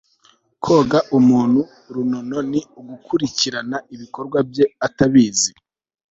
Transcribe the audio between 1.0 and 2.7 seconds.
umuntu runono ni